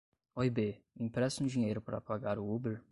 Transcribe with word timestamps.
Oi 0.39 0.49
bê, 0.49 0.79
me 0.95 1.05
empresta 1.05 1.43
um 1.43 1.47
dinheiro 1.47 1.79
pra 1.79 2.01
pagar 2.01 2.39
o 2.39 2.51
Uber? 2.55 2.79